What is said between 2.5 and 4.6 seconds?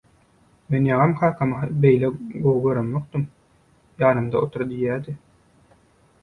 göremokdym– ýanymda